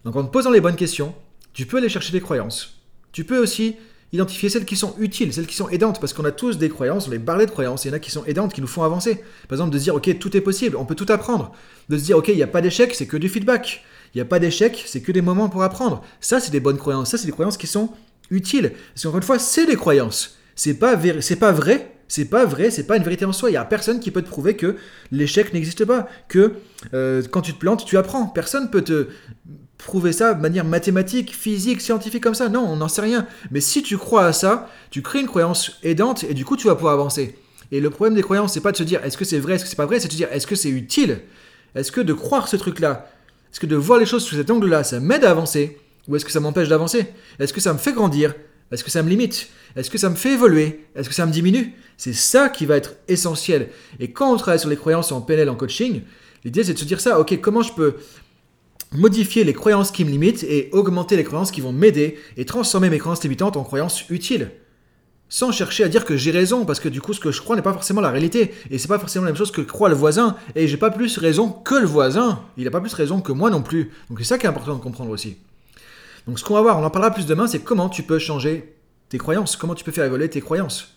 Donc 0.03 0.15
en 0.15 0.23
te 0.23 0.31
posant 0.31 0.51
les 0.51 0.61
bonnes 0.61 0.75
questions, 0.75 1.15
tu 1.53 1.65
peux 1.65 1.77
aller 1.77 1.89
chercher 1.89 2.11
des 2.11 2.21
croyances. 2.21 2.81
Tu 3.11 3.23
peux 3.23 3.39
aussi 3.39 3.77
identifier 4.13 4.49
celles 4.49 4.65
qui 4.65 4.75
sont 4.75 4.95
utiles, 4.99 5.33
celles 5.33 5.47
qui 5.47 5.55
sont 5.55 5.69
aidantes, 5.69 5.99
parce 5.99 6.13
qu'on 6.13 6.25
a 6.25 6.31
tous 6.31 6.57
des 6.57 6.69
croyances, 6.69 7.07
on 7.07 7.11
les 7.11 7.19
parlait 7.19 7.45
de 7.45 7.51
croyances, 7.51 7.85
il 7.85 7.89
y 7.89 7.91
en 7.91 7.95
a 7.95 7.99
qui 7.99 8.11
sont 8.11 8.23
aidantes, 8.25 8.53
qui 8.53 8.61
nous 8.61 8.67
font 8.67 8.83
avancer. 8.83 9.15
Par 9.47 9.53
exemple, 9.53 9.73
de 9.73 9.79
dire, 9.79 9.95
ok, 9.95 10.17
tout 10.19 10.35
est 10.37 10.41
possible, 10.41 10.77
on 10.77 10.85
peut 10.85 10.95
tout 10.95 11.11
apprendre. 11.11 11.51
De 11.89 11.97
se 11.97 12.03
dire, 12.03 12.17
ok, 12.17 12.29
il 12.29 12.35
n'y 12.35 12.43
a 12.43 12.47
pas 12.47 12.61
d'échec, 12.61 12.93
c'est 12.93 13.07
que 13.07 13.17
du 13.17 13.29
feedback. 13.29 13.83
Il 14.13 14.17
n'y 14.17 14.21
a 14.21 14.25
pas 14.25 14.39
d'échec, 14.39 14.83
c'est 14.85 15.01
que 15.01 15.11
des 15.11 15.21
moments 15.21 15.49
pour 15.49 15.63
apprendre. 15.63 16.01
Ça, 16.21 16.39
c'est 16.39 16.51
des 16.51 16.61
bonnes 16.61 16.77
croyances. 16.77 17.11
Ça, 17.11 17.17
c'est 17.17 17.25
des 17.25 17.33
croyances 17.33 17.57
qui 17.57 17.67
sont 17.67 17.89
utiles. 18.29 18.71
Parce 18.93 19.03
qu'encore 19.03 19.17
une 19.17 19.23
fois, 19.23 19.39
c'est 19.39 19.65
des 19.65 19.75
croyances. 19.75 20.37
C'est 20.55 20.75
pas, 20.75 20.97
c'est 21.19 21.35
pas 21.35 21.51
vrai. 21.51 21.91
C'est 22.07 22.25
pas 22.25 22.45
vrai, 22.45 22.69
c'est 22.69 22.85
pas 22.85 22.97
une 22.97 23.03
vérité 23.03 23.25
en 23.25 23.33
soi. 23.33 23.49
Il 23.49 23.53
n'y 23.53 23.57
a 23.57 23.65
personne 23.65 23.99
qui 23.99 24.11
peut 24.11 24.21
te 24.21 24.29
prouver 24.29 24.55
que 24.55 24.75
l'échec 25.11 25.53
n'existe 25.53 25.85
pas, 25.85 26.07
que 26.27 26.53
euh, 26.93 27.23
quand 27.31 27.41
tu 27.41 27.53
te 27.53 27.57
plantes, 27.57 27.83
tu 27.83 27.97
apprends. 27.97 28.27
Personne 28.27 28.69
peut 28.69 28.83
te 28.83 29.07
prouver 29.77 30.13
ça 30.13 30.33
de 30.33 30.41
manière 30.41 30.65
mathématique, 30.65 31.35
physique, 31.35 31.81
scientifique 31.81 32.23
comme 32.23 32.35
ça. 32.35 32.49
Non, 32.49 32.65
on 32.67 32.77
n'en 32.77 32.87
sait 32.87 33.01
rien. 33.01 33.27
Mais 33.51 33.61
si 33.61 33.83
tu 33.83 33.97
crois 33.97 34.25
à 34.25 34.33
ça, 34.33 34.69
tu 34.89 35.01
crées 35.01 35.19
une 35.19 35.27
croyance 35.27 35.77
aidante 35.83 36.23
et 36.23 36.33
du 36.33 36.45
coup 36.45 36.57
tu 36.57 36.67
vas 36.67 36.75
pouvoir 36.75 36.93
avancer. 36.93 37.37
Et 37.71 37.79
le 37.79 37.89
problème 37.89 38.15
des 38.15 38.21
croyances, 38.21 38.53
c'est 38.53 38.61
pas 38.61 38.71
de 38.71 38.77
se 38.77 38.83
dire 38.83 39.03
est-ce 39.03 39.17
que 39.17 39.25
c'est 39.25 39.39
vrai, 39.39 39.55
est-ce 39.55 39.63
que 39.63 39.69
c'est 39.69 39.75
pas 39.75 39.85
vrai, 39.85 39.99
c'est 39.99 40.07
de 40.07 40.13
se 40.13 40.17
dire 40.17 40.29
est-ce 40.31 40.47
que 40.47 40.55
c'est 40.55 40.69
utile? 40.69 41.21
Est-ce 41.75 41.91
que 41.91 42.01
de 42.01 42.13
croire 42.13 42.47
ce 42.47 42.55
truc-là, 42.55 43.11
est-ce 43.51 43.59
que 43.59 43.65
de 43.65 43.75
voir 43.75 43.99
les 43.99 44.05
choses 44.05 44.23
sous 44.23 44.35
cet 44.35 44.49
angle-là, 44.49 44.83
ça 44.83 44.99
m'aide 44.99 45.25
à 45.25 45.31
avancer? 45.31 45.77
Ou 46.07 46.15
est-ce 46.15 46.25
que 46.25 46.31
ça 46.31 46.39
m'empêche 46.39 46.69
d'avancer? 46.69 47.07
Est-ce 47.39 47.51
que 47.51 47.61
ça 47.61 47.73
me 47.73 47.79
fait 47.79 47.93
grandir? 47.93 48.35
Est-ce 48.71 48.83
que 48.83 48.91
ça 48.91 49.03
me 49.03 49.09
limite? 49.09 49.49
Est-ce 49.75 49.89
que 49.89 49.97
ça 49.97 50.09
me 50.09 50.15
fait 50.15 50.33
évoluer? 50.33 50.85
Est-ce 50.95 51.09
que 51.09 51.15
ça 51.15 51.25
me 51.25 51.31
diminue? 51.31 51.73
C'est 51.97 52.13
ça 52.13 52.49
qui 52.49 52.65
va 52.65 52.77
être 52.77 52.95
essentiel. 53.07 53.69
Et 53.99 54.11
quand 54.11 54.31
on 54.31 54.37
travaille 54.37 54.59
sur 54.59 54.69
les 54.69 54.75
croyances 54.75 55.11
en 55.11 55.21
PNL, 55.21 55.49
en 55.49 55.55
coaching, 55.55 56.01
l'idée 56.43 56.63
c'est 56.63 56.73
de 56.73 56.79
se 56.79 56.85
dire 56.85 57.01
ça, 57.01 57.19
ok, 57.19 57.39
comment 57.41 57.61
je 57.61 57.73
peux 57.73 57.95
modifier 58.95 59.43
les 59.43 59.53
croyances 59.53 59.91
qui 59.91 60.05
me 60.05 60.09
limitent 60.09 60.43
et 60.43 60.69
augmenter 60.71 61.15
les 61.15 61.23
croyances 61.23 61.51
qui 61.51 61.61
vont 61.61 61.71
m'aider 61.71 62.17
et 62.37 62.45
transformer 62.45 62.89
mes 62.89 62.99
croyances 62.99 63.23
limitantes 63.23 63.57
en 63.57 63.63
croyances 63.63 64.09
utiles 64.09 64.51
sans 65.27 65.51
chercher 65.51 65.83
à 65.83 65.87
dire 65.87 66.05
que 66.05 66.15
j'ai 66.15 66.31
raison, 66.31 66.65
parce 66.65 66.79
que 66.79 66.89
du 66.89 67.01
coup, 67.01 67.13
ce 67.13 67.19
que 67.19 67.31
je 67.31 67.41
crois 67.41 67.55
n'est 67.55 67.61
pas 67.61 67.73
forcément 67.73 68.01
la 68.01 68.11
réalité, 68.11 68.53
et 68.69 68.77
c'est 68.77 68.87
pas 68.87 68.99
forcément 68.99 69.25
la 69.25 69.31
même 69.31 69.37
chose 69.37 69.51
que 69.51 69.61
croit 69.61 69.89
le 69.89 69.95
voisin, 69.95 70.35
et 70.55 70.67
j'ai 70.67 70.77
pas 70.77 70.91
plus 70.91 71.17
raison 71.17 71.49
que 71.49 71.75
le 71.75 71.87
voisin, 71.87 72.41
il 72.57 72.67
a 72.67 72.71
pas 72.71 72.81
plus 72.81 72.93
raison 72.93 73.21
que 73.21 73.31
moi 73.31 73.49
non 73.49 73.61
plus. 73.61 73.91
Donc 74.09 74.19
c'est 74.19 74.25
ça 74.25 74.37
qui 74.37 74.45
est 74.45 74.49
important 74.49 74.75
de 74.75 74.81
comprendre 74.81 75.11
aussi. 75.11 75.37
Donc 76.27 76.39
ce 76.39 76.43
qu'on 76.43 76.53
va 76.53 76.61
voir, 76.61 76.79
on 76.79 76.83
en 76.83 76.89
parlera 76.89 77.11
plus 77.11 77.25
demain, 77.25 77.47
c'est 77.47 77.59
comment 77.59 77.89
tu 77.89 78.03
peux 78.03 78.19
changer 78.19 78.75
tes 79.09 79.17
croyances, 79.17 79.55
comment 79.55 79.75
tu 79.75 79.83
peux 79.83 79.91
faire 79.91 80.05
évoluer 80.05 80.29
tes 80.29 80.41
croyances. 80.41 80.95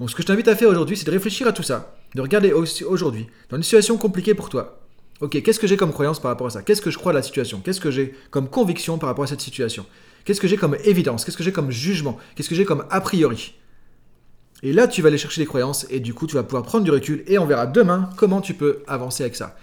Donc 0.00 0.10
ce 0.10 0.14
que 0.14 0.22
je 0.22 0.26
t'invite 0.26 0.48
à 0.48 0.56
faire 0.56 0.68
aujourd'hui, 0.68 0.96
c'est 0.96 1.06
de 1.06 1.10
réfléchir 1.10 1.46
à 1.46 1.52
tout 1.52 1.62
ça, 1.62 1.96
de 2.14 2.20
regarder 2.20 2.52
aujourd'hui, 2.52 3.28
dans 3.50 3.56
une 3.56 3.62
situation 3.62 3.96
compliquée 3.96 4.34
pour 4.34 4.48
toi. 4.48 4.81
Ok, 5.22 5.40
qu'est-ce 5.40 5.60
que 5.60 5.68
j'ai 5.68 5.76
comme 5.76 5.92
croyance 5.92 6.18
par 6.18 6.32
rapport 6.32 6.48
à 6.48 6.50
ça? 6.50 6.62
Qu'est-ce 6.62 6.82
que 6.82 6.90
je 6.90 6.98
crois 6.98 7.12
de 7.12 7.16
la 7.16 7.22
situation? 7.22 7.60
Qu'est-ce 7.64 7.80
que 7.80 7.92
j'ai 7.92 8.12
comme 8.32 8.48
conviction 8.48 8.98
par 8.98 9.08
rapport 9.08 9.22
à 9.22 9.28
cette 9.28 9.40
situation? 9.40 9.86
Qu'est-ce 10.24 10.40
que 10.40 10.48
j'ai 10.48 10.56
comme 10.56 10.76
évidence? 10.82 11.24
Qu'est-ce 11.24 11.36
que 11.36 11.44
j'ai 11.44 11.52
comme 11.52 11.70
jugement? 11.70 12.18
Qu'est-ce 12.34 12.48
que 12.48 12.56
j'ai 12.56 12.64
comme 12.64 12.84
a 12.90 13.00
priori? 13.00 13.54
Et 14.64 14.72
là, 14.72 14.88
tu 14.88 15.00
vas 15.00 15.06
aller 15.06 15.18
chercher 15.18 15.40
des 15.40 15.46
croyances 15.46 15.86
et 15.90 16.00
du 16.00 16.12
coup, 16.12 16.26
tu 16.26 16.34
vas 16.34 16.42
pouvoir 16.42 16.64
prendre 16.64 16.82
du 16.82 16.90
recul 16.90 17.22
et 17.28 17.38
on 17.38 17.46
verra 17.46 17.66
demain 17.66 18.10
comment 18.16 18.40
tu 18.40 18.54
peux 18.54 18.82
avancer 18.88 19.22
avec 19.22 19.36
ça. 19.36 19.56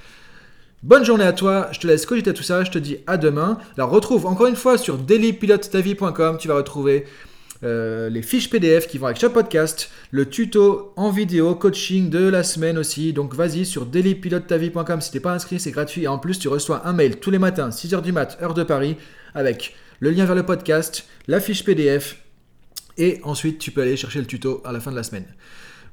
Bonne 0.82 1.04
journée 1.04 1.25
à 1.25 1.34
toi, 1.34 1.68
je 1.74 1.82
te 1.82 1.88
laisse 1.88 2.06
cogiter 2.06 2.30
à 2.30 2.34
tout 2.34 2.44
ça, 2.44 2.63
je 2.63 2.72
te 2.72 2.78
dis 2.78 3.00
à 3.06 3.18
demain. 3.18 3.58
Alors 3.75 3.89
retrouve 3.89 4.28
encore 4.28 4.48
une 4.48 4.56
fois 4.56 4.78
sur 4.78 4.98
dailypilotetavie.com, 4.98 6.38
tu 6.39 6.48
vas 6.48 6.56
retrouver 6.56 7.06
euh, 7.63 8.10
les 8.10 8.22
fiches 8.22 8.50
PDF 8.50 8.88
qui 8.88 8.98
vont 8.98 9.08
avec 9.08 9.20
chaque 9.20 9.34
podcast, 9.34 9.89
le 10.12 10.30
tuto 10.30 10.94
en 10.96 11.10
vidéo 11.12 11.56
coaching 11.56 12.10
de 12.10 12.28
la 12.28 12.44
semaine 12.44 12.78
aussi. 12.78 13.13
Donc 13.13 13.36
vas-y 13.36 13.66
sur 13.66 13.86
dailypilotetavie.com 13.86 15.01
si 15.01 15.12
t'es 15.12 15.20
pas 15.20 15.34
inscrit, 15.34 15.60
c'est 15.60 15.72
gratuit. 15.72 16.04
Et 16.04 16.08
en 16.08 16.20
plus 16.20 16.39
tu 16.39 16.48
reçois 16.48 16.88
un 16.88 16.94
mail 16.94 17.18
tous 17.18 17.32
les 17.32 17.39
matins, 17.39 17.70
6h 17.70 18.01
du 18.01 18.12
mat, 18.12 18.38
heure 18.42 18.54
de 18.54 18.63
Paris, 18.63 18.96
avec 19.34 19.75
le 20.00 20.12
lien 20.12 20.25
vers 20.25 20.36
le 20.36 20.44
podcast, 20.44 21.06
la 21.28 21.39
fiche 21.39 21.66
PDF, 21.66 22.18
et 22.98 23.20
ensuite 23.24 23.60
tu 23.60 23.72
peux 23.72 23.82
aller 23.82 23.98
chercher 23.98 24.20
le 24.20 24.25
tuto 24.25 24.62
à 24.63 24.72
la 24.72 24.80
fin 24.80 24.92
de 24.92 24.96
la 24.96 25.04
semaine. 25.04 25.25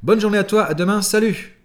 Bonne 0.03 0.21
journée 0.21 0.39
à 0.39 0.45
toi, 0.45 0.65
à 0.65 0.75
demain, 0.75 1.03
salut 1.03 1.56